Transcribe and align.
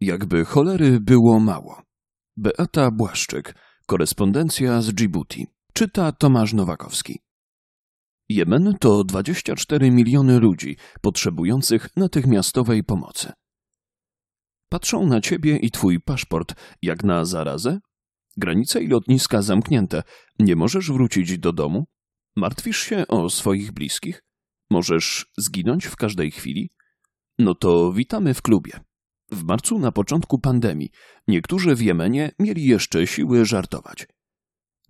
Jakby 0.00 0.44
cholery 0.44 1.00
było 1.00 1.40
mało. 1.40 1.82
Beata 2.36 2.90
Błaszczyk, 2.90 3.54
korespondencja 3.86 4.82
z 4.82 4.94
Djibouti. 4.94 5.46
Czyta 5.72 6.12
Tomasz 6.12 6.52
Nowakowski. 6.52 7.18
Jemen 8.28 8.74
to 8.80 9.04
24 9.04 9.90
miliony 9.90 10.38
ludzi 10.38 10.76
potrzebujących 11.00 11.88
natychmiastowej 11.96 12.84
pomocy. 12.84 13.32
Patrzą 14.68 15.06
na 15.06 15.20
ciebie 15.20 15.56
i 15.56 15.70
twój 15.70 16.00
paszport 16.00 16.54
jak 16.82 17.04
na 17.04 17.24
zarazę? 17.24 17.78
Granice 18.36 18.82
i 18.82 18.88
lotniska 18.88 19.42
zamknięte. 19.42 20.02
Nie 20.38 20.56
możesz 20.56 20.92
wrócić 20.92 21.38
do 21.38 21.52
domu? 21.52 21.84
Martwisz 22.36 22.78
się 22.78 23.06
o 23.08 23.30
swoich 23.30 23.72
bliskich? 23.72 24.22
Możesz 24.70 25.26
zginąć 25.38 25.86
w 25.86 25.96
każdej 25.96 26.30
chwili? 26.30 26.70
No 27.38 27.54
to 27.54 27.92
witamy 27.92 28.34
w 28.34 28.42
klubie. 28.42 28.80
W 29.32 29.44
marcu 29.44 29.78
na 29.78 29.92
początku 29.92 30.38
pandemii 30.38 30.90
niektórzy 31.28 31.74
w 31.74 31.82
Jemenie 31.82 32.30
mieli 32.38 32.64
jeszcze 32.64 33.06
siły 33.06 33.44
żartować. 33.44 34.06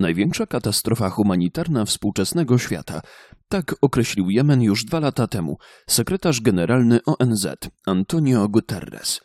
Największa 0.00 0.46
katastrofa 0.46 1.10
humanitarna 1.10 1.84
współczesnego 1.84 2.58
świata. 2.58 3.00
Tak 3.48 3.74
określił 3.80 4.30
Jemen 4.30 4.62
już 4.62 4.84
dwa 4.84 5.00
lata 5.00 5.26
temu 5.26 5.58
sekretarz 5.88 6.40
generalny 6.40 7.00
ONZ 7.06 7.46
Antonio 7.86 8.48
Guterres. 8.48 9.20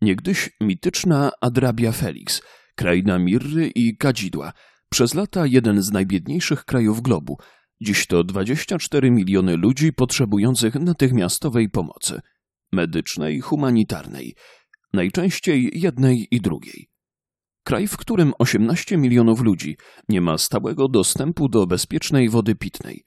Niegdyś 0.00 0.50
mityczna 0.60 1.30
Adrabia 1.40 1.92
Felix, 1.92 2.42
kraina 2.74 3.18
Mirry 3.18 3.68
i 3.68 3.96
Kadzidła, 3.96 4.52
przez 4.88 5.14
lata 5.14 5.46
jeden 5.46 5.82
z 5.82 5.90
najbiedniejszych 5.90 6.64
krajów 6.64 7.02
globu, 7.02 7.38
dziś 7.80 8.06
to 8.06 8.24
24 8.24 9.10
miliony 9.10 9.56
ludzi 9.56 9.92
potrzebujących 9.92 10.74
natychmiastowej 10.74 11.70
pomocy 11.70 12.20
medycznej, 12.74 13.40
humanitarnej, 13.40 14.34
najczęściej 14.92 15.70
jednej 15.74 16.28
i 16.30 16.40
drugiej. 16.40 16.88
Kraj, 17.64 17.86
w 17.86 17.96
którym 17.96 18.32
18 18.38 18.96
milionów 18.96 19.40
ludzi 19.40 19.76
nie 20.08 20.20
ma 20.20 20.38
stałego 20.38 20.88
dostępu 20.88 21.48
do 21.48 21.66
bezpiecznej 21.66 22.28
wody 22.28 22.54
pitnej. 22.54 23.04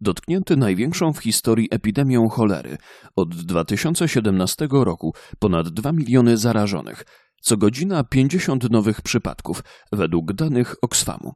Dotknięty 0.00 0.56
największą 0.56 1.12
w 1.12 1.18
historii 1.18 1.68
epidemią 1.70 2.28
cholery, 2.28 2.76
od 3.16 3.34
2017 3.34 4.68
roku 4.70 5.14
ponad 5.38 5.68
2 5.68 5.92
miliony 5.92 6.36
zarażonych, 6.36 7.04
co 7.42 7.56
godzina 7.56 8.04
50 8.04 8.70
nowych 8.70 9.02
przypadków, 9.02 9.62
według 9.92 10.32
danych 10.32 10.74
Oxfamu. 10.82 11.32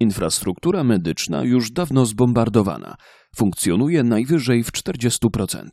Infrastruktura 0.00 0.84
medyczna 0.84 1.44
już 1.44 1.70
dawno 1.70 2.06
zbombardowana, 2.06 2.96
funkcjonuje 3.36 4.02
najwyżej 4.02 4.64
w 4.64 4.72
40%. 4.72 5.68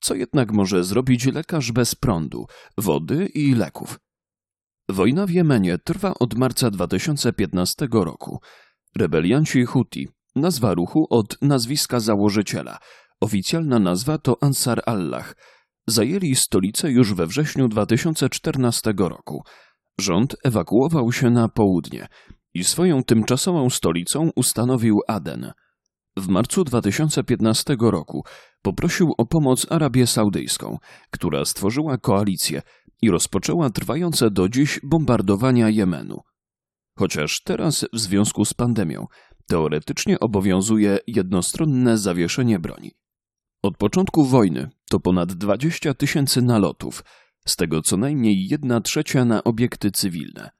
Co 0.00 0.14
jednak 0.14 0.52
może 0.52 0.84
zrobić 0.84 1.26
lekarz 1.26 1.72
bez 1.72 1.94
prądu, 1.94 2.46
wody 2.78 3.26
i 3.26 3.54
leków? 3.54 3.98
Wojna 4.88 5.26
w 5.26 5.30
Jemenie 5.30 5.78
trwa 5.78 6.14
od 6.20 6.34
marca 6.34 6.70
2015 6.70 7.88
roku. 7.92 8.40
Rebelianci 8.96 9.64
Huti, 9.64 10.08
nazwa 10.36 10.74
ruchu 10.74 11.06
od 11.10 11.42
nazwiska 11.42 12.00
założyciela, 12.00 12.78
oficjalna 13.20 13.78
nazwa 13.78 14.18
to 14.18 14.36
Ansar 14.40 14.82
Allah, 14.86 15.34
zajęli 15.86 16.34
stolicę 16.34 16.90
już 16.90 17.14
we 17.14 17.26
wrześniu 17.26 17.68
2014 17.68 18.94
roku. 18.98 19.42
Rząd 20.00 20.36
ewakuował 20.44 21.12
się 21.12 21.30
na 21.30 21.48
południe 21.48 22.08
i 22.54 22.64
swoją 22.64 23.02
tymczasową 23.02 23.70
stolicą 23.70 24.30
ustanowił 24.36 25.00
Aden. 25.08 25.52
W 26.16 26.28
marcu 26.28 26.64
2015 26.64 27.76
roku 27.80 28.24
poprosił 28.62 29.12
o 29.18 29.26
pomoc 29.26 29.66
Arabię 29.70 30.06
Saudyjską, 30.06 30.78
która 31.10 31.44
stworzyła 31.44 31.98
koalicję 31.98 32.62
i 33.02 33.10
rozpoczęła 33.10 33.70
trwające 33.70 34.30
do 34.30 34.48
dziś 34.48 34.80
bombardowania 34.82 35.68
Jemenu. 35.68 36.20
Chociaż 36.98 37.42
teraz, 37.44 37.86
w 37.92 37.98
związku 37.98 38.44
z 38.44 38.54
pandemią, 38.54 39.06
teoretycznie 39.46 40.20
obowiązuje 40.20 40.98
jednostronne 41.06 41.98
zawieszenie 41.98 42.58
broni. 42.58 42.90
Od 43.62 43.76
początku 43.76 44.24
wojny 44.24 44.70
to 44.90 45.00
ponad 45.00 45.32
20 45.32 45.94
tysięcy 45.94 46.42
nalotów, 46.42 47.04
z 47.46 47.56
tego 47.56 47.82
co 47.82 47.96
najmniej 47.96 48.46
jedna 48.50 48.80
trzecia 48.80 49.24
na 49.24 49.44
obiekty 49.44 49.90
cywilne. 49.90 50.50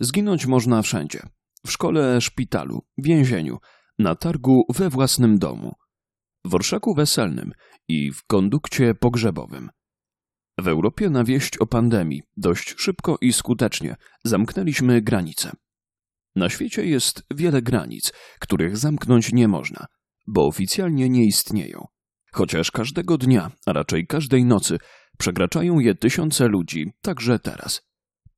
Zginąć 0.00 0.46
można 0.46 0.82
wszędzie 0.82 1.20
w 1.66 1.72
szkole, 1.72 2.20
szpitalu, 2.20 2.82
więzieniu, 2.98 3.58
na 3.98 4.14
targu 4.14 4.62
we 4.74 4.90
własnym 4.90 5.38
domu, 5.38 5.72
w 6.44 6.54
orszaku 6.54 6.94
weselnym 6.94 7.52
i 7.88 8.12
w 8.12 8.24
kondukcie 8.26 8.94
pogrzebowym. 8.94 9.70
W 10.58 10.68
Europie 10.68 11.10
na 11.10 11.24
wieść 11.24 11.58
o 11.58 11.66
pandemii 11.66 12.22
dość 12.36 12.74
szybko 12.78 13.18
i 13.20 13.32
skutecznie 13.32 13.96
zamknęliśmy 14.24 15.02
granice. 15.02 15.52
Na 16.36 16.48
świecie 16.48 16.86
jest 16.86 17.22
wiele 17.34 17.62
granic, 17.62 18.12
których 18.40 18.76
zamknąć 18.76 19.32
nie 19.32 19.48
można, 19.48 19.86
bo 20.26 20.46
oficjalnie 20.46 21.08
nie 21.08 21.24
istnieją. 21.24 21.86
Chociaż 22.32 22.70
każdego 22.70 23.18
dnia, 23.18 23.50
a 23.66 23.72
raczej 23.72 24.06
każdej 24.06 24.44
nocy, 24.44 24.78
przekraczają 25.18 25.78
je 25.78 25.94
tysiące 25.94 26.48
ludzi, 26.48 26.92
także 27.02 27.38
teraz. 27.38 27.82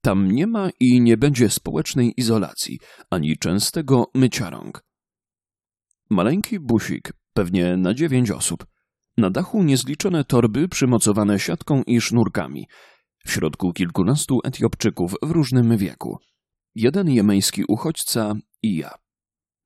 Tam 0.01 0.33
nie 0.33 0.47
ma 0.47 0.71
i 0.81 1.01
nie 1.01 1.17
będzie 1.17 1.51
społecznej 1.51 2.15
izolacji, 2.17 2.79
ani 3.11 3.39
częstego 3.39 4.11
mycia 4.15 4.51
rąk. 4.51 4.85
Maleńki 6.11 6.61
busik, 6.61 7.13
pewnie 7.33 7.77
na 7.77 7.95
dziewięć 7.95 8.31
osób. 8.31 8.67
Na 9.17 9.31
dachu 9.31 9.63
niezliczone 9.63 10.25
torby 10.25 10.69
przymocowane 10.69 11.39
siatką 11.39 11.83
i 11.87 12.01
sznurkami. 12.01 12.69
W 13.27 13.33
środku 13.33 13.73
kilkunastu 13.73 14.41
Etiopczyków 14.45 15.15
w 15.23 15.31
różnym 15.31 15.77
wieku. 15.77 16.19
Jeden 16.75 17.11
jemeński 17.11 17.65
uchodźca 17.69 18.35
i 18.63 18.77
ja. 18.77 18.95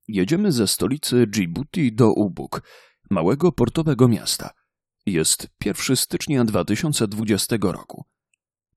Jedziemy 0.08 0.52
ze 0.52 0.66
stolicy 0.66 1.26
Djibouti 1.26 1.94
do 1.94 2.12
Ubuk, 2.12 2.62
małego 3.10 3.52
portowego 3.52 4.08
miasta. 4.08 4.50
Jest 5.06 5.48
1 5.64 5.96
stycznia 5.96 6.44
2020 6.44 7.56
roku. 7.62 8.04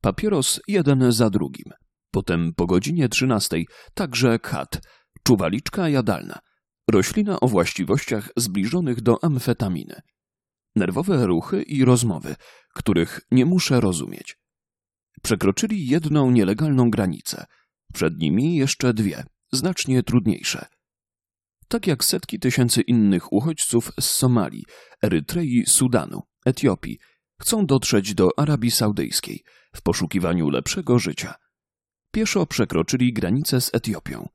Papieros 0.02 0.62
jeden 0.68 1.12
za 1.12 1.30
drugim. 1.30 1.74
Potem 2.12 2.54
po 2.56 2.66
godzinie 2.66 3.10
13 3.10 3.58
także 3.94 4.40
kat, 4.40 4.82
czuwaliczka 5.24 5.90
jadalna, 5.90 6.40
roślina 6.92 7.40
o 7.40 7.48
właściwościach 7.48 8.30
zbliżonych 8.38 9.02
do 9.02 9.24
amfetaminy. 9.24 10.02
Nerwowe 10.76 11.28
ruchy 11.28 11.62
i 11.62 11.86
rozmowy, 11.86 12.36
których 12.76 13.22
nie 13.32 13.46
muszę 13.46 13.82
rozumieć. 13.82 14.38
Przekroczyli 15.24 15.88
jedną 15.88 16.32
nielegalną 16.32 16.90
granicę, 16.90 17.46
przed 17.94 18.18
nimi 18.18 18.56
jeszcze 18.56 18.94
dwie, 18.94 19.24
znacznie 19.52 20.04
trudniejsze– 20.04 20.66
tak 21.70 21.88
jak 21.88 22.06
setki 22.06 22.40
tysięcy 22.40 22.82
innych 22.82 23.34
uchodźców 23.34 23.92
z 24.00 24.06
Somalii, 24.06 24.66
Erytrei, 25.04 25.64
Sudanu, 25.68 26.22
Etiopii, 26.46 27.00
chcą 27.42 27.66
dotrzeć 27.66 28.14
do 28.14 28.30
Arabii 28.38 28.72
Saudyjskiej 28.72 29.44
w 29.76 29.82
poszukiwaniu 29.82 30.50
lepszego 30.50 31.00
życia. 31.00 31.34
Pieszo 32.12 32.46
przekroczyli 32.46 33.14
granicę 33.14 33.62
z 33.62 33.74
Etiopią. 33.74 34.30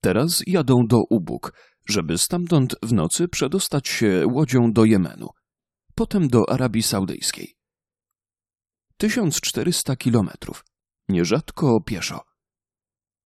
Teraz 0.00 0.42
jadą 0.46 0.86
do 0.86 0.98
Ubuk, 1.10 1.52
żeby 1.90 2.18
stamtąd 2.18 2.76
w 2.82 2.92
nocy 2.92 3.28
przedostać 3.28 3.88
się 3.88 4.24
łodzią 4.32 4.72
do 4.72 4.84
Jemenu, 4.84 5.28
potem 5.94 6.28
do 6.28 6.50
Arabii 6.50 6.82
Saudyjskiej. 6.82 7.56
1400 8.96 9.96
kilometrów, 9.96 10.64
nierzadko 11.08 11.80
pieszo. 11.80 12.20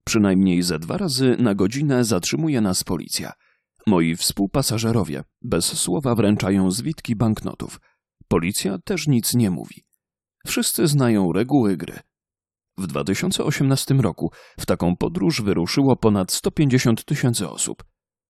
Przynajmniej 0.05 0.63
ze 0.63 0.79
dwa 0.79 0.97
razy 0.97 1.37
na 1.39 1.55
godzinę 1.55 2.05
zatrzymuje 2.05 2.61
nas 2.61 2.85
policja– 2.85 3.33
Moi 3.87 4.17
współpasażerowie 4.17 5.25
bez 5.43 5.65
słowa 5.65 6.15
wręczają 6.15 6.71
zwitki 6.71 7.17
banknotów. 7.17 7.81
Policja 8.29 8.79
też 8.79 9.07
nic 9.07 9.35
nie 9.35 9.51
mówi. 9.51 9.85
Wszyscy 10.47 10.87
znają 10.87 11.33
reguły 11.33 11.77
gry. 11.77 11.99
W 12.79 12.87
2018 12.87 13.95
roku 13.95 14.33
w 14.61 14.67
taką 14.67 14.97
podróż 14.97 15.43
wyruszyło 15.43 15.97
ponad 15.97 16.33
150 16.33 17.05
tysięcy 17.05 17.49
osób. 17.49 17.85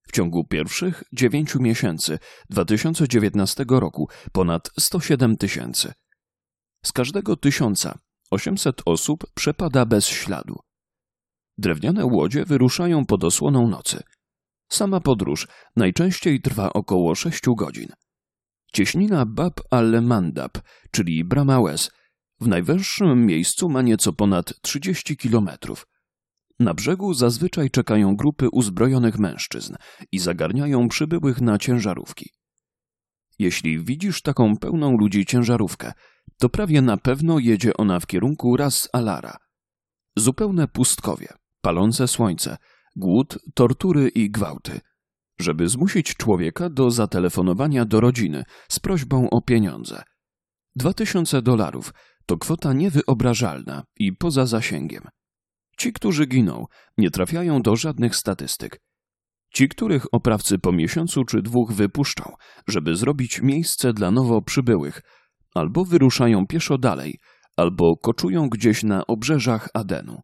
W 0.06 0.12
ciągu 0.12 0.44
pierwszych 0.44 1.04
dziewięciu 1.12 1.62
miesięcy 1.62 2.18
2019 2.50 3.64
roku 3.68 4.08
ponad 4.32 4.70
107 4.78 5.36
tysięcy. 5.36 5.92
Z 6.84 6.92
każdego 6.92 7.36
tysiąca 7.36 7.98
800 8.30 8.82
osób 8.86 9.24
przepada 9.34 9.86
bez 9.86 10.06
śladu. 10.06 10.58
Drewniane 11.58 12.04
łodzie 12.04 12.44
wyruszają 12.44 13.06
pod 13.06 13.24
osłoną 13.24 13.68
nocy– 13.68 14.02
Sama 14.68 15.00
podróż 15.00 15.48
najczęściej 15.76 16.40
trwa 16.40 16.72
około 16.72 17.14
sześciu 17.14 17.54
godzin. 17.54 17.88
Cieśnina 18.72 19.26
Bab 19.26 19.60
al-Mandab, 19.70 20.58
czyli 20.90 21.24
Brama 21.24 21.60
Łez, 21.60 21.90
w 22.40 22.48
najwęższym 22.48 23.26
miejscu 23.26 23.68
ma 23.68 23.82
nieco 23.82 24.12
ponad 24.12 24.60
30 24.60 25.16
kilometrów. 25.16 25.86
Na 26.58 26.74
brzegu 26.74 27.14
zazwyczaj 27.14 27.70
czekają 27.70 28.16
grupy 28.16 28.48
uzbrojonych 28.50 29.18
mężczyzn 29.18 29.74
i 30.12 30.18
zagarniają 30.18 30.88
przybyłych 30.88 31.40
na 31.40 31.58
ciężarówki. 31.58 32.30
Jeśli 33.38 33.84
widzisz 33.84 34.22
taką 34.22 34.56
pełną 34.56 34.96
ludzi 34.96 35.26
ciężarówkę, 35.26 35.92
to 36.38 36.48
prawie 36.48 36.82
na 36.82 36.96
pewno 36.96 37.38
jedzie 37.38 37.76
ona 37.76 38.00
w 38.00 38.06
kierunku 38.06 38.56
Ras 38.56 38.88
Alara. 38.92 39.36
Zupełne 40.16 40.68
pustkowie, 40.68 41.28
palące 41.60 42.08
słońce, 42.08 42.56
głód, 42.96 43.38
tortury 43.54 44.08
i 44.08 44.30
gwałty. 44.30 44.80
Żeby 45.40 45.68
zmusić 45.68 46.14
człowieka 46.14 46.70
do 46.70 46.90
zatelefonowania 46.90 47.84
do 47.84 48.00
rodziny 48.00 48.44
z 48.68 48.80
prośbą 48.80 49.30
o 49.30 49.42
pieniądze. 49.42 50.02
Dwa 50.76 50.92
tysiące 50.92 51.42
dolarów 51.42 51.94
to 52.26 52.38
kwota 52.38 52.72
niewyobrażalna 52.72 53.84
i 53.96 54.12
poza 54.12 54.46
zasięgiem. 54.46 55.08
Ci, 55.76 55.92
którzy 55.92 56.26
giną, 56.26 56.66
nie 56.98 57.10
trafiają 57.10 57.62
do 57.62 57.76
żadnych 57.76 58.16
statystyk. 58.16 58.80
Ci, 59.54 59.68
których 59.68 60.14
oprawcy 60.14 60.58
po 60.58 60.72
miesiącu 60.72 61.24
czy 61.24 61.42
dwóch 61.42 61.72
wypuszczą, 61.72 62.32
żeby 62.68 62.96
zrobić 62.96 63.42
miejsce 63.42 63.92
dla 63.92 64.10
nowo 64.10 64.42
przybyłych, 64.42 65.02
albo 65.54 65.84
wyruszają 65.84 66.46
pieszo 66.46 66.78
dalej, 66.78 67.18
albo 67.56 67.96
koczują 67.96 68.48
gdzieś 68.48 68.82
na 68.82 69.06
obrzeżach 69.06 69.68
Adenu. 69.74 70.20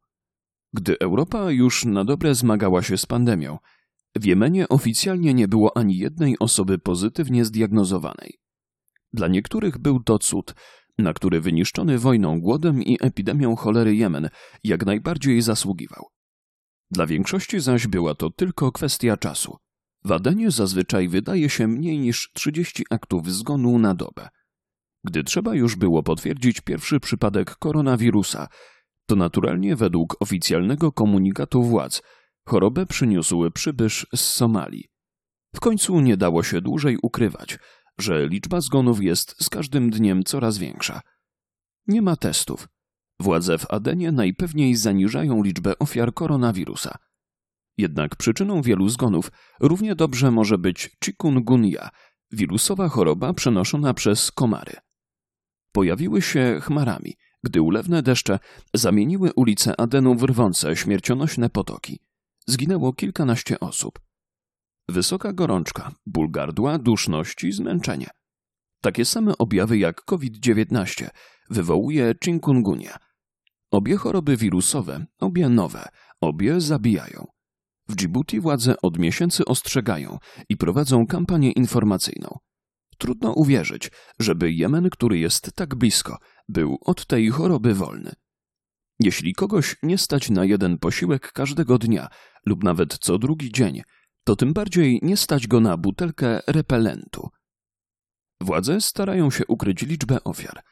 Gdy 0.73 0.99
Europa 0.99 1.51
już 1.51 1.85
na 1.85 2.05
dobre 2.05 2.35
zmagała 2.35 2.83
się 2.83 2.99
z 2.99 3.07
pandemią, 3.07 3.59
w 4.17 4.25
Jemenie 4.25 4.69
oficjalnie 4.69 5.35
nie 5.35 5.49
było 5.49 5.77
ani 5.77 5.99
jednej 5.99 6.39
osoby 6.39 6.79
pozytywnie 6.79 7.45
zdiagnozowanej. 7.45 8.39
Dla 9.13 9.29
niektórych 9.29 9.79
był 9.79 10.01
to 10.01 10.19
cud, 10.19 10.55
na 11.03 11.13
który 11.13 11.41
wyniszczony 11.41 11.99
wojną, 11.99 12.41
głodem 12.41 12.83
i 12.83 12.99
epidemią 13.01 13.57
cholery 13.57 13.97
Jemen 13.97 14.29
jak 14.65 14.87
najbardziej 14.87 15.43
zasługiwał. 15.43 16.07
Dla 16.91 17.07
większości 17.07 17.61
zaś 17.61 17.87
była 17.87 18.15
to 18.15 18.31
tylko 18.31 18.73
kwestia 18.73 19.17
czasu. 19.17 19.57
W 20.05 20.13
Adenie 20.13 20.51
zazwyczaj 20.51 21.09
wydaje 21.09 21.49
się 21.49 21.67
mniej 21.67 21.99
niż 21.99 22.31
30 22.35 22.85
aktów 22.91 23.33
zgonu 23.33 23.79
na 23.79 23.95
dobę. 23.95 24.29
Gdy 25.05 25.25
trzeba 25.25 25.55
już 25.55 25.77
było 25.77 26.03
potwierdzić 26.03 26.61
pierwszy 26.61 27.01
przypadek 27.01 27.57
koronawirusa, 27.57 28.49
to 29.07 29.17
naturalnie 29.17 29.77
według 29.77 30.17
oficjalnego 30.21 30.93
komunikatu 30.93 31.63
władz 31.63 32.03
chorobę 32.47 32.87
przyniósł 32.87 33.51
przybysz 33.51 34.07
z 34.15 34.21
Somalii. 34.21 34.89
W 35.55 35.61
końcu 35.61 36.01
nie 36.01 36.17
dało 36.17 36.43
się 36.43 36.61
dłużej 36.61 36.99
ukrywać, 37.03 37.59
że 38.01 38.29
liczba 38.29 38.61
zgonów 38.61 39.03
jest 39.03 39.45
z 39.45 39.51
każdym 39.51 39.91
dniem 39.91 40.25
coraz 40.25 40.59
większa. 40.59 41.01
Nie 41.87 42.03
ma 42.03 42.17
testów. 42.17 42.69
Władze 43.21 43.59
w 43.59 43.71
Adenie 43.71 44.13
najpewniej 44.13 44.77
zaniżają 44.77 45.43
liczbę 45.43 45.79
ofiar 45.79 46.15
koronawirusa. 46.15 46.99
Jednak 47.79 48.17
przyczyną 48.17 48.63
wielu 48.63 48.89
zgonów 48.89 49.33
równie 49.61 49.95
dobrze 49.95 50.31
może 50.31 50.59
być 50.59 50.97
chikungunya, 51.05 51.91
wirusowa 52.31 52.89
choroba 52.89 53.33
przenoszona 53.33 53.95
przez 53.95 54.33
komary. 54.33 54.73
Pojawiły 55.73 56.23
się 56.23 56.61
chmarami, 56.63 57.17
gdy 57.45 57.63
ulewne 57.63 58.03
deszcze 58.03 58.39
zamieniły 58.75 59.33
ulice 59.33 59.81
Adenu 59.81 60.15
w 60.15 60.23
rwące, 60.23 60.77
śmiercionośne 60.77 61.51
potoki. 61.51 62.01
Zginęło 62.47 62.93
kilkanaście 62.93 63.61
osób. 63.61 64.01
Wysoka 64.91 65.33
gorączka, 65.33 65.93
ból 66.07 66.31
gardła, 66.31 66.79
duszność 66.79 67.45
i 67.45 67.53
zmęczenie. 67.53 68.07
Takie 68.81 69.05
same 69.05 69.39
objawy 69.39 69.79
jak 69.79 70.05
COVID-19 70.05 71.09
wywołuje 71.51 72.15
chikungunya. 72.25 72.97
Obie 73.71 73.97
choroby 73.97 74.37
wirusowe, 74.37 75.07
obie 75.21 75.49
nowe, 75.49 75.89
obie 76.21 76.61
zabijają. 76.61 77.27
W 77.89 77.95
Djibouti 77.95 78.41
władze 78.41 78.75
od 78.83 78.99
miesięcy 78.99 79.45
ostrzegają 79.45 80.19
i 80.49 80.57
prowadzą 80.57 81.07
kampanię 81.07 81.53
informacyjną. 81.53 82.39
Trudno 82.99 83.33
uwierzyć, 83.33 83.91
żeby 84.19 84.53
Jemen, 84.53 84.91
który 84.91 85.19
jest 85.19 85.53
tak 85.55 85.75
blisko, 85.75 86.19
był 86.49 86.79
od 86.81 87.07
tej 87.07 87.29
choroby 87.29 87.75
wolny. 87.75 88.13
Jeśli 89.01 89.35
kogoś 89.35 89.77
nie 89.83 89.99
stać 89.99 90.31
na 90.31 90.45
jeden 90.45 90.79
posiłek 90.79 91.33
każdego 91.33 91.79
dnia 91.79 92.09
lub 92.47 92.65
nawet 92.65 92.99
co 92.99 93.19
drugi 93.19 93.53
dzień, 93.53 93.83
to 94.31 94.37
tym 94.37 94.53
bardziej 94.53 95.01
nie 95.03 95.17
stać 95.17 95.47
go 95.47 95.61
na 95.61 95.77
butelkę 95.77 96.41
repelentu. 96.47 97.29
Władze 98.41 98.81
starają 98.81 99.31
się 99.31 99.47
ukryć 99.47 99.83
liczbę 99.83 100.25
ofiar. 100.25 100.63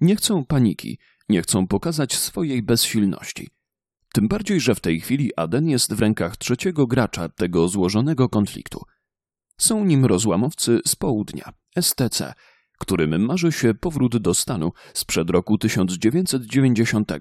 Nie 0.00 0.16
chcą 0.16 0.44
paniki, 0.44 0.98
nie 1.28 1.42
chcą 1.42 1.66
pokazać 1.66 2.16
swojej 2.16 2.62
bezsilności. 2.62 3.50
Tym 4.14 4.28
bardziej, 4.28 4.60
że 4.60 4.74
w 4.74 4.80
tej 4.80 5.00
chwili 5.00 5.30
Aden 5.36 5.68
jest 5.68 5.94
w 5.94 6.00
rękach 6.00 6.36
trzeciego 6.36 6.86
gracza 6.86 7.28
tego 7.28 7.68
złożonego 7.68 8.28
konfliktu. 8.28 8.82
Są 9.58 9.84
nim 9.84 10.04
rozłamowcy 10.04 10.80
z 10.86 10.96
południa, 10.96 11.52
STC, 11.80 12.34
którym 12.78 13.24
marzy 13.24 13.52
się 13.52 13.74
powrót 13.74 14.16
do 14.16 14.34
stanu 14.34 14.72
sprzed 14.94 15.30
roku 15.30 15.58
1990, 15.58 17.12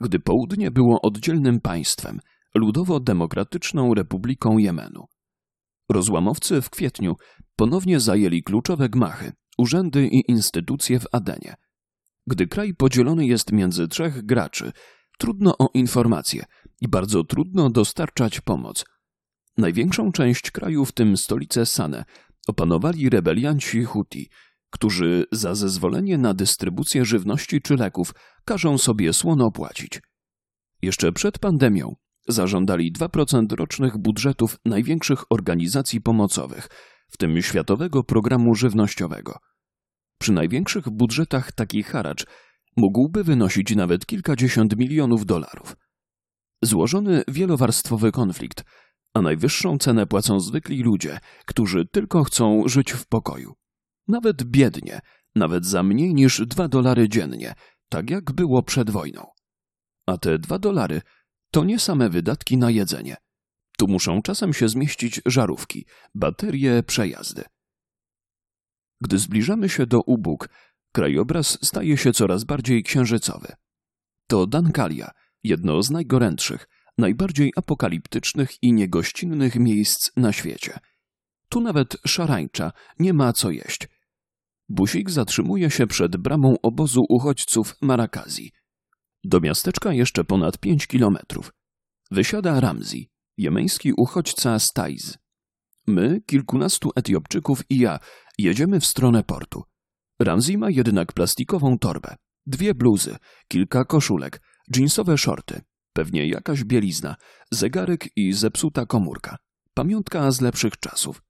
gdy 0.00 0.18
południe 0.18 0.70
było 0.70 1.00
oddzielnym 1.00 1.60
państwem, 1.60 2.20
Ludowo-Demokratyczną 2.54 3.94
Republiką 3.94 4.58
Jemenu. 4.58 5.04
Rozłamowcy 5.88 6.62
w 6.62 6.70
kwietniu 6.70 7.16
ponownie 7.56 8.00
zajęli 8.00 8.42
kluczowe 8.42 8.88
gmachy, 8.88 9.32
urzędy 9.58 10.06
i 10.06 10.30
instytucje 10.30 11.00
w 11.00 11.06
Adenie. 11.12 11.54
Gdy 12.26 12.46
kraj 12.46 12.74
podzielony 12.74 13.26
jest 13.26 13.52
między 13.52 13.88
trzech 13.88 14.26
graczy, 14.26 14.72
trudno 15.18 15.58
o 15.58 15.68
informacje 15.74 16.44
i 16.80 16.88
bardzo 16.88 17.24
trudno 17.24 17.70
dostarczać 17.70 18.40
pomoc. 18.40 18.84
Największą 19.56 20.12
część 20.12 20.50
kraju, 20.50 20.84
w 20.84 20.92
tym 20.92 21.16
stolicę 21.16 21.66
Sanę, 21.66 22.04
opanowali 22.48 23.10
rebelianci 23.10 23.84
Huti, 23.84 24.30
którzy 24.70 25.24
za 25.32 25.54
zezwolenie 25.54 26.18
na 26.18 26.34
dystrybucję 26.34 27.04
żywności 27.04 27.62
czy 27.62 27.76
leków 27.76 28.14
każą 28.44 28.78
sobie 28.78 29.12
słono 29.12 29.50
płacić. 29.50 30.00
Jeszcze 30.82 31.12
przed 31.12 31.38
pandemią 31.38 31.96
zażądali 32.28 32.92
2% 32.92 33.52
rocznych 33.52 33.98
budżetów 33.98 34.56
największych 34.64 35.24
organizacji 35.30 36.00
pomocowych, 36.00 36.68
w 37.10 37.16
tym 37.16 37.42
Światowego 37.42 38.04
Programu 38.04 38.54
Żywnościowego. 38.54 39.38
Przy 40.18 40.32
największych 40.32 40.90
budżetach 40.90 41.52
taki 41.52 41.82
haracz 41.82 42.26
mógłby 42.76 43.24
wynosić 43.24 43.76
nawet 43.76 44.06
kilkadziesiąt 44.06 44.76
milionów 44.76 45.26
dolarów. 45.26 45.76
Złożony 46.62 47.22
wielowarstwowy 47.28 48.12
konflikt, 48.12 48.64
a 49.14 49.22
najwyższą 49.22 49.78
cenę 49.78 50.06
płacą 50.06 50.40
zwykli 50.40 50.82
ludzie, 50.82 51.18
którzy 51.46 51.86
tylko 51.92 52.24
chcą 52.24 52.68
żyć 52.68 52.92
w 52.92 53.06
pokoju. 53.06 53.54
Nawet 54.08 54.44
biednie, 54.44 55.00
nawet 55.34 55.66
za 55.66 55.82
mniej 55.82 56.14
niż 56.14 56.46
dwa 56.46 56.68
dolary 56.68 57.08
dziennie, 57.08 57.54
tak 57.88 58.10
jak 58.10 58.32
było 58.32 58.62
przed 58.62 58.90
wojną. 58.90 59.26
A 60.06 60.18
te 60.18 60.38
dwa 60.38 60.58
dolary 60.58 61.00
to 61.50 61.64
nie 61.64 61.78
same 61.78 62.10
wydatki 62.10 62.56
na 62.56 62.70
jedzenie. 62.70 63.16
Tu 63.78 63.88
muszą 63.88 64.22
czasem 64.22 64.52
się 64.52 64.68
zmieścić 64.68 65.20
żarówki, 65.26 65.86
baterie, 66.14 66.82
przejazdy. 66.82 67.44
Gdy 69.00 69.18
zbliżamy 69.18 69.68
się 69.68 69.86
do 69.86 70.00
Ubóg, 70.06 70.48
krajobraz 70.92 71.58
staje 71.62 71.96
się 71.96 72.12
coraz 72.12 72.44
bardziej 72.44 72.82
księżycowy. 72.82 73.52
To 74.26 74.46
Dankalia, 74.46 75.10
jedno 75.42 75.82
z 75.82 75.90
najgorętszych, 75.90 76.68
najbardziej 76.98 77.52
apokaliptycznych 77.56 78.62
i 78.62 78.72
niegościnnych 78.72 79.54
miejsc 79.54 80.10
na 80.16 80.32
świecie. 80.32 80.78
Tu 81.48 81.60
nawet 81.60 81.96
szarańcza 82.06 82.72
nie 82.98 83.12
ma 83.12 83.32
co 83.32 83.50
jeść. 83.50 83.88
Busik 84.68 85.10
zatrzymuje 85.10 85.70
się 85.70 85.86
przed 85.86 86.16
bramą 86.16 86.54
obozu 86.62 87.00
uchodźców 87.08 87.76
Marakazi. 87.80 88.52
Do 89.24 89.40
miasteczka 89.40 89.92
jeszcze 89.92 90.24
ponad 90.24 90.58
pięć 90.58 90.86
kilometrów. 90.86 91.52
Wysiada 92.10 92.60
Ramzi, 92.60 93.10
jemeński 93.36 93.92
uchodźca 93.96 94.58
z 94.58 94.68
Tajz. 94.74 95.18
My, 95.86 96.20
kilkunastu 96.26 96.90
Etiopczyków 96.96 97.62
i 97.70 97.78
ja, 97.78 97.98
jedziemy 98.38 98.80
w 98.80 98.86
stronę 98.86 99.22
portu. 99.22 99.62
Ramzi 100.20 100.58
ma 100.58 100.70
jednak 100.70 101.12
plastikową 101.12 101.78
torbę, 101.78 102.16
dwie 102.46 102.74
bluzy, 102.74 103.16
kilka 103.48 103.84
koszulek, 103.84 104.40
dżinsowe 104.72 105.18
shorty, 105.18 105.60
pewnie 105.92 106.28
jakaś 106.28 106.64
bielizna, 106.64 107.16
zegarek 107.52 108.08
i 108.16 108.32
zepsuta 108.32 108.86
komórka. 108.86 109.36
Pamiątka 109.74 110.30
z 110.30 110.40
lepszych 110.40 110.76
czasów. 110.76 111.22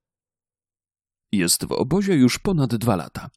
Jest 1.33 1.65
w 1.65 1.73
obozie 1.73 2.15
już 2.15 2.39
ponad 2.39 2.77
dwa 2.77 2.97
lata. 2.97 3.31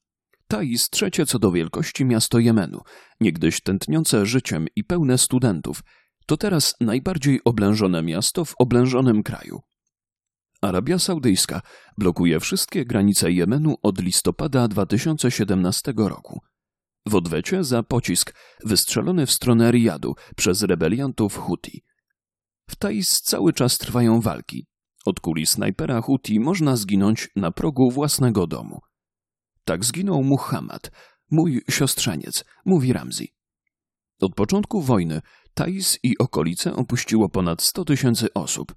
Taiz 0.53 0.89
trzecie 0.89 1.25
co 1.25 1.39
do 1.39 1.51
wielkości 1.51 2.05
miasto 2.05 2.39
Jemenu, 2.39 2.81
niegdyś 3.22 3.62
tętniące 3.62 4.25
życiem 4.25 4.67
i 4.75 4.83
pełne 4.83 5.17
studentów, 5.17 5.83
to 6.25 6.38
teraz 6.38 6.75
najbardziej 6.81 7.41
oblężone 7.45 8.03
miasto 8.03 8.45
w 8.45 8.53
oblężonym 8.60 9.24
kraju. 9.24 9.62
Arabia 10.62 11.00
Saudyjska 11.00 11.62
blokuje 11.98 12.39
wszystkie 12.39 12.86
granice 12.86 13.31
Jemenu 13.31 13.75
od 13.81 14.01
listopada 14.01 14.67
2017 14.67 15.93
roku. 15.98 16.39
W 17.05 17.15
odwecie 17.15 17.63
za 17.63 17.83
pocisk 17.83 18.36
wystrzelony 18.65 19.25
w 19.25 19.31
stronę 19.31 19.72
Riyadu 19.72 20.15
przez 20.36 20.63
rebeliantów 20.63 21.38
Huti. 21.38 21.83
W 22.69 22.75
Taiz 22.75 23.22
cały 23.22 23.53
czas 23.53 23.77
trwają 23.77 24.22
walki. 24.22 24.67
Od 25.05 25.19
kuli 25.19 25.45
snajpera 25.45 26.01
Huti 26.01 26.39
można 26.39 26.75
zginąć 26.75 27.29
na 27.36 27.51
progu 27.51 27.91
własnego 27.91 28.48
domu. 28.48 28.81
Tak 29.65 29.86
zginął 29.86 30.24
Muhammad, 30.24 30.91
mój 31.32 31.62
siostrzeniec, 31.70 32.46
mówi 32.65 32.93
Ramsey. 32.93 33.27
Od 34.22 34.36
początku 34.36 34.82
wojny 34.82 35.22
Thais 35.53 36.00
i 36.03 36.17
okolice 36.17 36.75
opuściło 36.75 37.29
ponad 37.29 37.62
100 37.62 37.86
tysięcy 37.86 38.34
osób. 38.34 38.75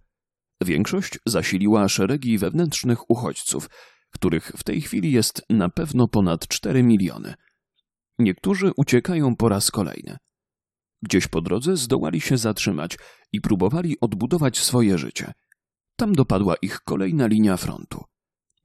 Większość 0.61 1.19
zasiliła 1.27 1.89
szeregi 1.89 2.39
wewnętrznych 2.39 3.11
uchodźców, 3.11 3.71
których 4.11 4.53
w 4.57 4.65
tej 4.65 4.81
chwili 4.81 5.13
jest 5.13 5.43
na 5.51 5.69
pewno 5.69 6.09
ponad 6.09 6.49
4 6.49 6.83
miliony. 6.83 7.35
Niektórzy 8.19 8.71
uciekają 8.77 9.37
po 9.37 9.49
raz 9.49 9.71
kolejny. 9.71 10.17
Gdzieś 11.03 11.29
po 11.29 11.41
drodze 11.41 11.77
zdołali 11.77 12.21
się 12.21 12.39
zatrzymać 12.39 12.99
i 13.33 13.41
próbowali 13.41 14.01
odbudować 14.01 14.59
swoje 14.59 14.99
życie. 14.99 15.33
Tam 15.97 16.13
dopadła 16.13 16.55
ich 16.63 16.81
kolejna 16.81 17.27
linia 17.27 17.57
frontu. 17.57 18.05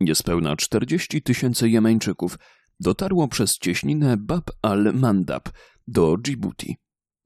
Niespełna 0.01 0.55
40 0.55 1.21
tysięcy 1.21 1.69
Jemeńczyków 1.69 2.37
dotarło 2.79 3.27
przez 3.27 3.57
cieśninę 3.57 4.17
Bab 4.17 4.51
al-Mandab 4.61 5.49
do 5.87 6.17
Djibouti. 6.17 6.77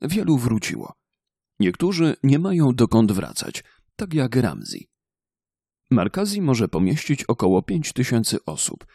Wielu 0.02 0.38
wróciło. 0.38 0.94
Niektórzy 1.60 2.16
nie 2.24 2.40
mają 2.40 2.72
dokąd 2.74 3.12
wracać, 3.12 3.64
tak 3.96 4.14
jak 4.14 4.36
Ramzi. 4.36 4.88
Markazi 5.92 6.42
może 6.42 6.68
pomieścić 6.68 7.24
około 7.24 7.64
5 7.64 7.94
tysięcy 7.94 8.38
osób, 8.46 8.86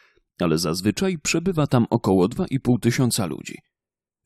ale 0.40 0.58
zazwyczaj 0.58 1.18
przebywa 1.18 1.66
tam 1.66 1.86
około 1.90 2.28
2,5 2.28 2.80
tysiąca 2.80 3.26
ludzi. 3.26 3.58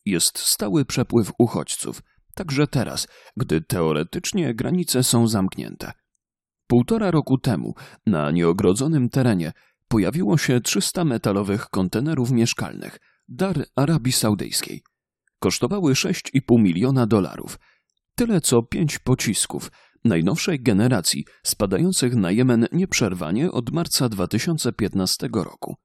Jest 0.05 0.39
stały 0.39 0.85
przepływ 0.85 1.33
uchodźców, 1.39 2.03
także 2.35 2.67
teraz, 2.67 3.09
gdy 3.37 3.61
teoretycznie 3.61 4.55
granice 4.55 5.03
są 5.03 5.29
zamknięte. 5.29 5.93
Półtora 6.75 7.11
roku 7.11 7.39
temu 7.39 7.75
na 8.07 8.31
nieogrodzonym 8.31 9.09
terenie 9.09 9.53
pojawiło 9.89 10.39
się 10.39 10.61
300 10.61 11.05
metalowych 11.05 11.69
kontenerów 11.71 12.31
mieszkalnych, 12.31 12.99
dar 13.29 13.67
Arabii 13.77 14.13
Saudyjskiej. 14.13 14.83
Kosztowały 15.39 15.93
6,5 15.93 16.41
miliona 16.51 17.07
dolarów. 17.07 17.59
Tyle 18.15 18.41
co 18.41 18.63
pięć 18.63 18.99
pocisków 18.99 19.73
najnowszej 20.05 20.63
generacji 20.63 21.25
spadających 21.43 22.15
na 22.15 22.31
Jemen 22.31 22.67
nieprzerwanie 22.73 23.53
od 23.53 23.71
marca 23.71 24.09
2015 24.09 25.29
roku. 25.35 25.77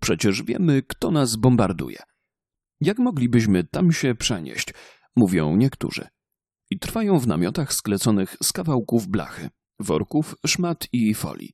Przecież 0.00 0.42
wiemy, 0.42 0.82
kto 0.82 1.10
nas 1.10 1.36
bombarduje. 1.36 1.98
Jak 2.80 2.98
moglibyśmy 2.98 3.64
tam 3.64 3.92
się 3.92 4.14
przenieść? 4.14 4.74
Mówią 5.16 5.56
niektórzy. 5.56 6.08
I 6.70 6.78
trwają 6.78 7.18
w 7.18 7.26
namiotach 7.26 7.72
skleconych 7.72 8.36
z 8.42 8.52
kawałków 8.52 9.06
blachy, 9.08 9.50
worków, 9.80 10.34
szmat 10.46 10.88
i 10.92 11.14
folii. 11.14 11.52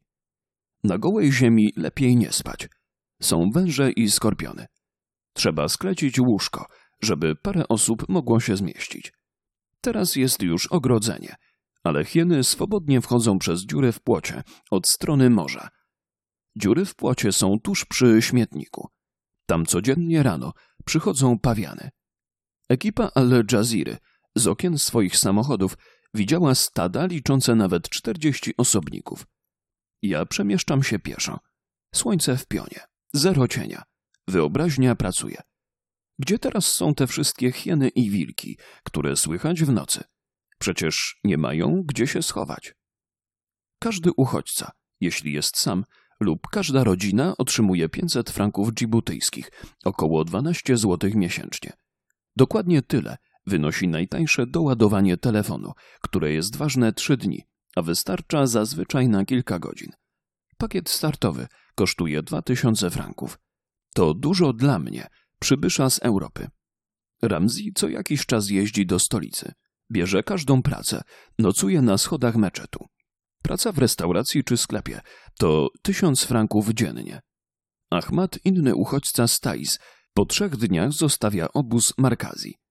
Na 0.84 0.98
gołej 0.98 1.32
ziemi 1.32 1.72
lepiej 1.76 2.16
nie 2.16 2.32
spać. 2.32 2.68
Są 3.22 3.50
węże 3.50 3.92
i 3.92 4.10
skorpiony. 4.10 4.66
Trzeba 5.32 5.68
sklecić 5.68 6.18
łóżko, 6.18 6.66
żeby 7.02 7.36
parę 7.36 7.68
osób 7.68 8.08
mogło 8.08 8.40
się 8.40 8.56
zmieścić. 8.56 9.12
Teraz 9.80 10.16
jest 10.16 10.42
już 10.42 10.66
ogrodzenie, 10.66 11.34
ale 11.84 12.04
hieny 12.04 12.44
swobodnie 12.44 13.00
wchodzą 13.00 13.38
przez 13.38 13.66
dziury 13.66 13.92
w 13.92 14.00
płocie 14.00 14.42
od 14.70 14.88
strony 14.88 15.30
morza. 15.30 15.68
Dziury 16.56 16.84
w 16.84 16.94
płocie 16.94 17.32
są 17.32 17.60
tuż 17.60 17.84
przy 17.84 18.22
śmietniku. 18.22 18.88
Tam 19.46 19.66
codziennie 19.66 20.22
rano 20.22 20.52
przychodzą 20.84 21.38
pawiany. 21.38 21.90
Ekipa 22.68 23.10
Al 23.14 23.44
Jaziry 23.52 23.96
z 24.34 24.46
okien 24.46 24.78
swoich 24.78 25.16
samochodów 25.16 25.76
widziała 26.14 26.54
stada 26.54 27.06
liczące 27.06 27.54
nawet 27.54 27.88
czterdzieści 27.88 28.56
osobników. 28.56 29.26
Ja 30.02 30.26
przemieszczam 30.26 30.82
się 30.82 30.98
pieszo. 30.98 31.38
Słońce 31.94 32.36
w 32.36 32.46
pionie. 32.46 32.80
Zero 33.12 33.48
cienia. 33.48 33.82
Wyobraźnia 34.28 34.94
pracuje. 34.94 35.42
Gdzie 36.18 36.38
teraz 36.38 36.66
są 36.66 36.94
te 36.94 37.06
wszystkie 37.06 37.52
hieny 37.52 37.88
i 37.88 38.10
wilki, 38.10 38.58
które 38.84 39.16
słychać 39.16 39.62
w 39.62 39.72
nocy? 39.72 40.04
Przecież 40.58 41.20
nie 41.24 41.38
mają 41.38 41.82
gdzie 41.84 42.06
się 42.06 42.22
schować. 42.22 42.74
Każdy 43.78 44.10
uchodźca, 44.16 44.72
jeśli 45.00 45.32
jest 45.32 45.56
sam, 45.56 45.84
lub 46.20 46.48
każda 46.48 46.84
rodzina 46.84 47.34
otrzymuje 47.38 47.88
500 47.88 48.30
franków 48.30 48.72
dżibutyjskich, 48.72 49.50
około 49.84 50.24
12 50.24 50.76
zł 50.76 51.10
miesięcznie. 51.14 51.72
Dokładnie 52.36 52.82
tyle 52.82 53.16
wynosi 53.46 53.88
najtańsze 53.88 54.46
doładowanie 54.46 55.16
telefonu, 55.16 55.72
które 56.00 56.32
jest 56.32 56.56
ważne 56.56 56.92
3 56.92 57.16
dni, 57.16 57.42
a 57.76 57.82
wystarcza 57.82 58.46
zazwyczaj 58.46 59.08
na 59.08 59.24
kilka 59.24 59.58
godzin. 59.58 59.92
Pakiet 60.58 60.90
startowy 60.90 61.46
kosztuje 61.74 62.22
2000 62.22 62.90
franków. 62.90 63.38
To 63.94 64.14
dużo 64.14 64.52
dla 64.52 64.78
mnie, 64.78 65.06
przybysza 65.38 65.90
z 65.90 65.98
Europy. 65.98 66.48
Ramzi 67.22 67.72
co 67.74 67.88
jakiś 67.88 68.26
czas 68.26 68.50
jeździ 68.50 68.86
do 68.86 68.98
stolicy. 68.98 69.52
Bierze 69.90 70.22
każdą 70.22 70.62
pracę, 70.62 71.02
nocuje 71.38 71.82
na 71.82 71.98
schodach 71.98 72.36
meczetu. 72.36 72.86
Praca 73.42 73.72
w 73.72 73.78
restauracji 73.78 74.44
czy 74.44 74.56
sklepie 74.56 75.00
to 75.38 75.68
tysiąc 75.82 76.24
franków 76.24 76.68
dziennie. 76.68 77.20
Ahmad, 77.90 78.38
inny 78.44 78.74
uchodźca 78.74 79.28
z 79.28 79.40
Tais, 79.40 79.78
po 80.14 80.26
trzech 80.26 80.56
dniach 80.56 80.92
zostawia 80.92 81.48
obóz 81.52 81.94
Markazi. 81.98 82.61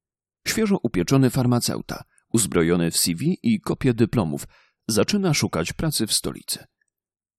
Świeżo 0.47 0.77
upieczony 0.83 1.29
farmaceuta, 1.29 2.03
uzbrojony 2.33 2.91
w 2.91 2.97
CV 2.97 3.39
i 3.43 3.59
kopię 3.59 3.93
dyplomów, 3.93 4.47
zaczyna 4.87 5.33
szukać 5.33 5.73
pracy 5.73 6.07
w 6.07 6.13
stolicy. 6.13 6.65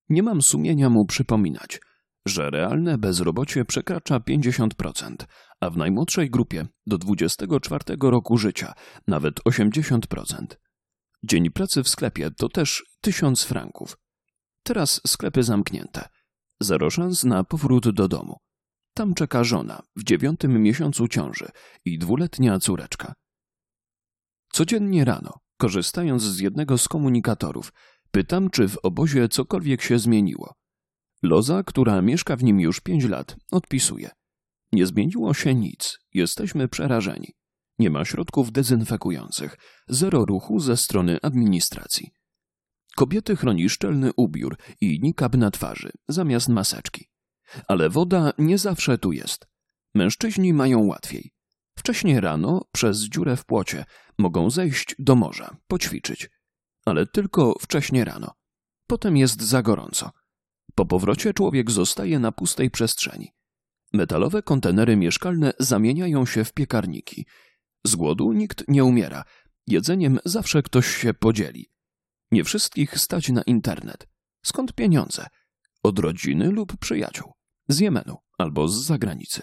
Nie 0.09 0.23
mam 0.23 0.43
sumienia 0.43 0.91
mu 0.91 1.07
przypominać, 1.07 1.81
że 2.27 2.51
realne 2.51 2.99
bezrobocie 2.99 3.65
przekracza 3.65 4.19
50%, 4.19 5.15
a 5.61 5.71
w 5.71 5.77
najmłodszej 5.77 6.31
grupie 6.31 6.67
do 6.87 6.99
24 6.99 7.85
roku 8.03 8.39
życia 8.39 8.75
nawet 9.07 9.41
80%. 9.41 10.47
Dzień 11.25 11.51
pracy 11.51 11.83
w 11.83 11.89
sklepie 11.89 12.31
to 12.31 12.49
też 12.49 12.85
1000 13.01 13.45
franków. 13.45 13.99
Teraz 14.63 15.01
sklepy 15.07 15.43
zamknięte. 15.43 16.09
Zero 16.61 16.91
szans 16.91 17.25
na 17.25 17.45
powrót 17.45 17.91
do 17.91 18.09
domu. 18.09 18.37
Tam 18.95 19.15
czeka 19.15 19.45
żona 19.45 19.83
w 19.97 20.05
dziewiątym 20.05 20.63
miesiącu 20.63 21.09
ciąży 21.09 21.49
i 21.85 21.99
dwuletnia 21.99 22.59
córeczka. 22.59 23.15
Codziennie 24.53 25.05
rano, 25.05 25.33
korzystając 25.59 26.23
z 26.23 26.39
jednego 26.39 26.79
z 26.79 26.89
komunikatorów, 26.89 27.73
pytam, 28.11 28.51
czy 28.51 28.69
w 28.69 28.79
obozie 28.83 29.29
cokolwiek 29.29 29.83
się 29.83 29.99
zmieniło. 29.99 30.55
Loza, 31.23 31.63
która 31.63 32.03
mieszka 32.03 32.37
w 32.37 32.45
nim 32.45 32.61
już 32.61 32.81
pięć 32.81 33.05
lat, 33.05 33.37
odpisuje. 33.51 34.11
Nie 34.73 34.87
zmieniło 34.87 35.35
się 35.35 35.55
nic, 35.55 35.99
jesteśmy 36.15 36.69
przerażeni. 36.69 37.33
Nie 37.79 37.91
ma 37.91 38.05
środków 38.05 38.53
dezynfekujących, 38.53 39.57
zero 39.89 40.25
ruchu 40.25 40.61
ze 40.61 40.77
strony 40.77 41.19
administracji. 41.23 42.11
Kobiety 42.97 43.37
chroni 43.37 43.69
szczelny 43.69 44.11
ubiór 44.17 44.57
i 44.81 45.01
nikab 45.03 45.37
na 45.37 45.51
twarzy, 45.51 45.91
zamiast 46.09 46.49
maseczki. 46.49 47.12
Ale 47.69 47.91
woda 47.91 48.33
nie 48.39 48.59
zawsze 48.59 48.99
tu 48.99 49.13
jest. 49.13 49.47
Mężczyźni 49.95 50.53
mają 50.53 50.87
łatwiej. 50.87 51.33
Wcześniej 51.79 52.21
rano, 52.21 52.65
przez 52.73 52.99
dziurę 53.01 53.37
w 53.37 53.45
płocie, 53.45 53.85
mogą 54.19 54.51
zejść 54.51 54.95
do 54.99 55.17
morza, 55.17 55.57
poćwiczyć. 55.67 56.31
Ale 56.85 57.07
tylko 57.07 57.55
wcześnie 57.61 58.05
rano. 58.05 58.35
Potem 58.87 59.17
jest 59.17 59.43
za 59.43 59.63
gorąco. 59.63 60.11
Po 60.75 60.87
powrocie 60.87 61.35
człowiek 61.35 61.71
zostaje 61.71 62.19
na 62.19 62.33
pustej 62.33 62.71
przestrzeni. 62.71 63.33
Metalowe 63.93 64.43
kontenery 64.43 64.97
mieszkalne 64.97 65.53
zamieniają 65.59 66.27
się 66.27 66.45
w 66.45 66.53
piekarniki. 66.53 67.27
Z 67.85 67.97
głodu 67.97 68.33
nikt 68.33 68.65
nie 68.69 68.85
umiera. 68.85 69.25
Jedzeniem 69.67 70.19
zawsze 70.25 70.63
ktoś 70.63 70.97
się 70.97 71.15
podzieli. 71.15 71.71
Nie 72.31 72.45
wszystkich 72.45 72.99
stać 72.99 73.29
na 73.29 73.43
internet. 73.43 74.09
Skąd 74.45 74.73
pieniądze? 74.73 75.27
Od 75.83 75.99
rodziny 75.99 76.51
lub 76.51 76.77
przyjaciół. 76.77 77.33
Z 77.69 77.81
Jemenu 77.81 78.17
albo 78.39 78.69
z 78.69 78.85
zagranicy. 78.85 79.43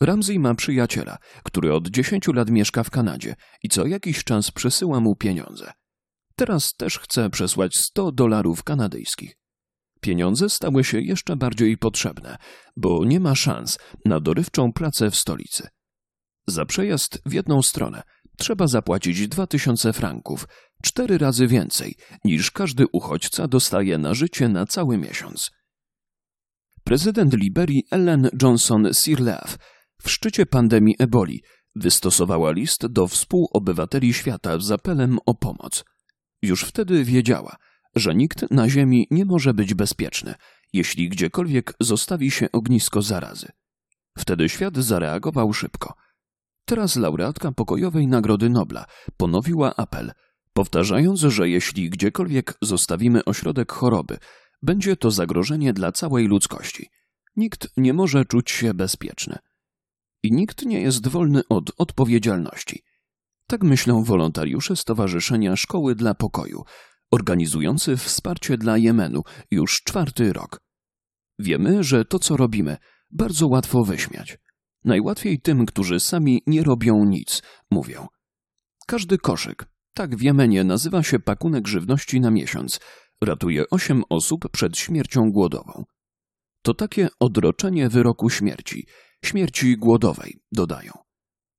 Ramsey 0.00 0.38
ma 0.38 0.54
przyjaciela, 0.54 1.18
który 1.44 1.74
od 1.74 1.88
dziesięciu 1.88 2.32
lat 2.32 2.50
mieszka 2.50 2.84
w 2.84 2.90
Kanadzie 2.90 3.34
i 3.62 3.68
co 3.68 3.86
jakiś 3.86 4.24
czas 4.24 4.50
przesyła 4.50 5.00
mu 5.00 5.16
pieniądze. 5.16 5.72
Teraz 6.36 6.72
też 6.74 6.98
chce 6.98 7.30
przesłać 7.30 7.76
100 7.76 8.12
dolarów 8.12 8.62
kanadyjskich. 8.64 9.36
Pieniądze 10.00 10.50
stały 10.50 10.84
się 10.84 11.00
jeszcze 11.00 11.36
bardziej 11.36 11.78
potrzebne, 11.78 12.36
bo 12.76 13.04
nie 13.04 13.20
ma 13.20 13.34
szans 13.34 13.78
na 14.04 14.20
dorywczą 14.20 14.72
pracę 14.72 15.10
w 15.10 15.16
stolicy. 15.16 15.68
Za 16.46 16.66
przejazd 16.66 17.22
w 17.26 17.32
jedną 17.32 17.62
stronę 17.62 18.02
trzeba 18.38 18.66
zapłacić 18.66 19.28
2000 19.28 19.92
franków, 19.92 20.48
cztery 20.82 21.18
razy 21.18 21.46
więcej 21.46 21.94
niż 22.24 22.50
każdy 22.50 22.84
uchodźca 22.92 23.48
dostaje 23.48 23.98
na 23.98 24.14
życie 24.14 24.48
na 24.48 24.66
cały 24.66 24.98
miesiąc. 24.98 25.50
Prezydent 26.86 27.34
Liberii 27.34 27.84
Ellen 27.90 28.30
Johnson 28.42 28.94
Sirleaf 28.94 29.58
w 30.02 30.10
szczycie 30.10 30.46
pandemii 30.46 30.96
eboli 30.98 31.42
wystosowała 31.74 32.52
list 32.52 32.86
do 32.86 33.06
współobywateli 33.06 34.14
świata 34.14 34.58
z 34.58 34.70
apelem 34.70 35.18
o 35.26 35.34
pomoc. 35.34 35.84
Już 36.42 36.64
wtedy 36.64 37.04
wiedziała, 37.04 37.56
że 37.96 38.14
nikt 38.14 38.50
na 38.50 38.68
Ziemi 38.68 39.06
nie 39.10 39.24
może 39.24 39.54
być 39.54 39.74
bezpieczny, 39.74 40.34
jeśli 40.72 41.08
gdziekolwiek 41.08 41.74
zostawi 41.80 42.30
się 42.30 42.52
ognisko 42.52 43.02
zarazy. 43.02 43.48
Wtedy 44.18 44.48
świat 44.48 44.76
zareagował 44.76 45.52
szybko. 45.52 45.94
Teraz 46.64 46.96
laureatka 46.96 47.52
pokojowej 47.52 48.06
Nagrody 48.06 48.50
Nobla 48.50 48.84
ponowiła 49.16 49.76
apel, 49.76 50.12
powtarzając, 50.52 51.20
że 51.20 51.48
jeśli 51.48 51.90
gdziekolwiek 51.90 52.54
zostawimy 52.62 53.24
ośrodek 53.24 53.72
choroby, 53.72 54.18
będzie 54.62 54.96
to 54.96 55.10
zagrożenie 55.10 55.72
dla 55.72 55.92
całej 55.92 56.26
ludzkości. 56.26 56.88
Nikt 57.36 57.68
nie 57.76 57.92
może 57.92 58.24
czuć 58.24 58.50
się 58.50 58.74
bezpieczny. 58.74 59.38
I 60.22 60.32
nikt 60.32 60.66
nie 60.66 60.80
jest 60.80 61.08
wolny 61.08 61.42
od 61.48 61.72
odpowiedzialności. 61.78 62.82
Tak 63.46 63.62
myślą 63.62 64.04
wolontariusze 64.04 64.76
Stowarzyszenia 64.76 65.56
Szkoły 65.56 65.94
dla 65.94 66.14
Pokoju, 66.14 66.64
organizujący 67.10 67.96
wsparcie 67.96 68.58
dla 68.58 68.78
Jemenu 68.78 69.22
już 69.50 69.82
czwarty 69.82 70.32
rok. 70.32 70.60
Wiemy, 71.38 71.84
że 71.84 72.04
to, 72.04 72.18
co 72.18 72.36
robimy, 72.36 72.76
bardzo 73.10 73.48
łatwo 73.48 73.84
wyśmiać. 73.84 74.38
Najłatwiej 74.84 75.40
tym, 75.40 75.66
którzy 75.66 76.00
sami 76.00 76.42
nie 76.46 76.62
robią 76.62 77.04
nic, 77.04 77.42
mówią. 77.70 78.06
Każdy 78.86 79.18
koszyk, 79.18 79.64
tak 79.94 80.16
w 80.16 80.22
Jemenie 80.22 80.64
nazywa 80.64 81.02
się 81.02 81.18
pakunek 81.18 81.68
żywności 81.68 82.20
na 82.20 82.30
miesiąc, 82.30 82.80
ratuje 83.20 83.70
osiem 83.70 84.02
osób 84.08 84.48
przed 84.50 84.78
śmiercią 84.78 85.30
głodową. 85.30 85.84
To 86.62 86.74
takie 86.74 87.08
odroczenie 87.20 87.88
wyroku 87.88 88.30
śmierci, 88.30 88.86
śmierci 89.24 89.76
głodowej, 89.76 90.40
dodają. 90.52 90.92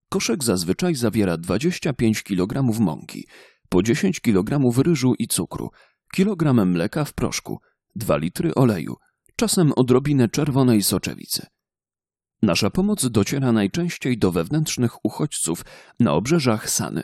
Koszek 0.09 0.43
zazwyczaj 0.43 0.95
zawiera 0.95 1.37
25 1.37 2.23
kg 2.23 2.79
mąki, 2.79 3.27
po 3.69 3.83
10 3.83 4.19
kg 4.19 4.81
ryżu 4.83 5.13
i 5.19 5.27
cukru, 5.27 5.69
kilogram 6.13 6.71
mleka 6.71 7.05
w 7.05 7.13
proszku, 7.13 7.59
2 7.95 8.17
litry 8.17 8.55
oleju, 8.55 8.95
czasem 9.35 9.73
odrobinę 9.75 10.29
czerwonej 10.29 10.83
soczewicy. 10.83 11.45
Nasza 12.41 12.69
pomoc 12.69 13.09
dociera 13.09 13.51
najczęściej 13.51 14.17
do 14.17 14.31
wewnętrznych 14.31 15.05
uchodźców 15.05 15.65
na 15.99 16.13
obrzeżach 16.13 16.69
Sany. 16.69 17.03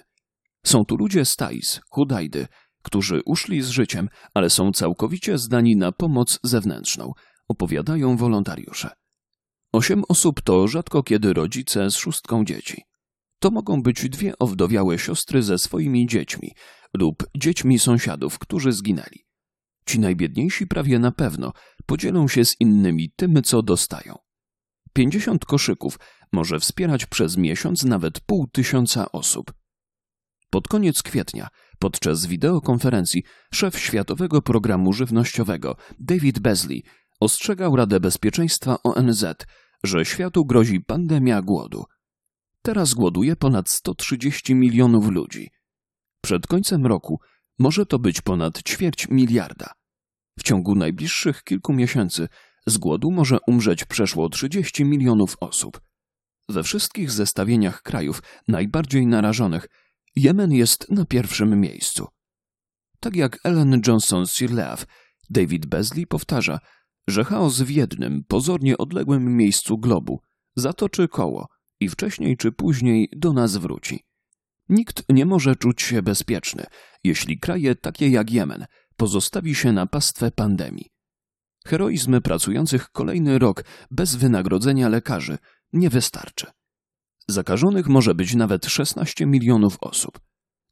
Są 0.65 0.85
tu 0.85 0.97
ludzie 0.97 1.25
z 1.25 1.35
Tais, 1.35 1.81
Hudajdy, 1.89 2.47
którzy 2.83 3.21
uszli 3.25 3.61
z 3.61 3.69
życiem, 3.69 4.09
ale 4.33 4.49
są 4.49 4.71
całkowicie 4.71 5.37
zdani 5.37 5.75
na 5.75 5.91
pomoc 5.91 6.39
zewnętrzną, 6.43 7.11
opowiadają 7.47 8.17
wolontariusze. 8.17 8.89
Osiem 9.73 10.03
osób 10.07 10.41
to 10.41 10.67
rzadko 10.67 11.03
kiedy 11.03 11.33
rodzice 11.33 11.91
z 11.91 11.95
szóstką 11.95 12.45
dzieci. 12.45 12.83
To 13.39 13.51
mogą 13.51 13.81
być 13.81 14.09
dwie 14.09 14.33
owdowiałe 14.39 14.99
siostry 14.99 15.43
ze 15.43 15.57
swoimi 15.57 16.07
dziećmi 16.07 16.51
lub 16.93 17.27
dziećmi 17.37 17.79
sąsiadów, 17.79 18.39
którzy 18.39 18.71
zginęli. 18.71 19.25
Ci 19.85 19.99
najbiedniejsi 19.99 20.67
prawie 20.67 20.99
na 20.99 21.11
pewno 21.11 21.53
podzielą 21.85 22.27
się 22.27 22.45
z 22.45 22.55
innymi 22.59 23.11
tym, 23.15 23.43
co 23.43 23.61
dostają. 23.61 24.17
Pięćdziesiąt 24.93 25.45
koszyków 25.45 25.99
może 26.31 26.59
wspierać 26.59 27.05
przez 27.05 27.37
miesiąc 27.37 27.83
nawet 27.83 28.19
pół 28.19 28.47
tysiąca 28.47 29.11
osób. 29.11 29.53
Pod 30.49 30.67
koniec 30.67 31.03
kwietnia, 31.03 31.47
podczas 31.83 32.25
wideokonferencji, 32.25 33.23
szef 33.53 33.79
Światowego 33.79 34.41
Programu 34.41 34.93
Żywnościowego 34.93 35.75
David 35.99 36.39
Beasley 36.39 36.83
ostrzegał 37.19 37.75
Radę 37.75 37.99
Bezpieczeństwa 37.99 38.77
ONZ, 38.83 39.25
że 39.83 40.05
światu 40.05 40.45
grozi 40.45 40.81
pandemia 40.81 41.41
głodu. 41.41 41.83
Teraz 42.61 42.93
głoduje 42.93 43.35
ponad 43.35 43.69
130 43.69 44.55
milionów 44.55 45.09
ludzi. 45.09 45.51
Przed 46.21 46.47
końcem 46.47 46.85
roku 46.85 47.19
może 47.59 47.85
to 47.85 47.99
być 47.99 48.21
ponad 48.21 48.61
ćwierć 48.63 49.07
miliarda. 49.09 49.73
W 50.39 50.43
ciągu 50.43 50.75
najbliższych 50.75 51.43
kilku 51.43 51.73
miesięcy 51.73 52.27
z 52.65 52.77
głodu 52.77 53.11
może 53.11 53.37
umrzeć 53.47 53.85
przeszło 53.85 54.29
30 54.29 54.85
milionów 54.85 55.37
osób. 55.39 55.81
We 56.49 56.63
wszystkich 56.63 57.11
zestawieniach 57.11 57.81
krajów 57.81 58.23
najbardziej 58.47 59.07
narażonych 59.07 59.67
Jemen 60.15 60.51
jest 60.51 60.89
na 60.89 61.05
pierwszym 61.05 61.59
miejscu. 61.59 62.07
Tak 62.99 63.15
jak 63.15 63.39
Ellen 63.43 63.81
Johnson 63.87 64.27
Sirleaf, 64.27 64.85
David 65.29 65.65
Beasley 65.65 66.07
powtarza, 66.07 66.59
że 67.07 67.23
chaos 67.23 67.61
w 67.61 67.69
jednym, 67.69 68.23
pozornie 68.27 68.77
odległym 68.77 69.37
miejscu 69.37 69.77
globu 69.77 70.21
zatoczy 70.55 71.07
koło 71.07 71.47
i 71.79 71.89
wcześniej 71.89 72.37
czy 72.37 72.51
później 72.51 73.09
do 73.15 73.33
nas 73.33 73.57
wróci. 73.57 74.03
Nikt 74.69 75.03
nie 75.09 75.25
może 75.25 75.55
czuć 75.55 75.81
się 75.81 76.01
bezpieczny, 76.01 76.65
jeśli 77.03 77.39
kraje 77.39 77.75
takie 77.75 78.09
jak 78.09 78.31
Jemen 78.31 78.65
pozostawi 78.97 79.55
się 79.55 79.71
na 79.71 79.85
pastwę 79.85 80.31
pandemii. 80.31 80.89
Heroizm 81.65 82.21
pracujących 82.21 82.89
kolejny 82.89 83.39
rok 83.39 83.63
bez 83.91 84.15
wynagrodzenia 84.15 84.89
lekarzy 84.89 85.37
nie 85.73 85.89
wystarczy. 85.89 86.47
Zakażonych 87.27 87.87
może 87.87 88.15
być 88.15 88.35
nawet 88.35 88.65
16 88.65 89.25
milionów 89.25 89.77
osób. 89.81 90.19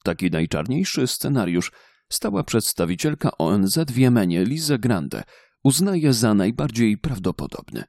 Taki 0.03 0.31
najczarniejszy 0.31 1.07
scenariusz 1.07 1.71
stała 2.09 2.43
przedstawicielka 2.43 3.37
ONZ 3.37 3.77
w 3.77 3.97
Jemenie 3.97 4.45
Lize 4.45 4.79
Grande 4.79 5.23
uznaje 5.63 6.13
za 6.13 6.33
najbardziej 6.33 6.97
prawdopodobny. 6.97 7.83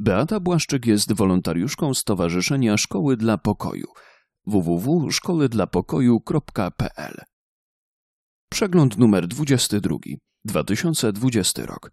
Beata 0.00 0.40
Błaszczyk 0.40 0.86
jest 0.86 1.12
wolontariuszką 1.12 1.94
Stowarzyszenia 1.94 2.76
Szkoły 2.76 3.16
dla 3.16 3.38
Pokoju 3.38 3.86
www.szkolydlapokoju.pl 4.46 7.14
Przegląd 8.50 8.98
numer 8.98 9.28
22 9.28 9.96
2020 10.44 11.66
rok 11.66 11.90